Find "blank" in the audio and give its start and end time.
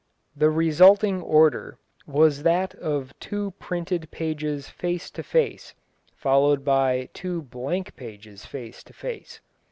7.43-7.95